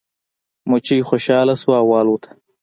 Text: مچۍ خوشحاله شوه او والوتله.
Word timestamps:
مچۍ 0.69 0.99
خوشحاله 1.09 1.55
شوه 1.61 1.75
او 1.81 1.87
والوتله. 1.91 2.31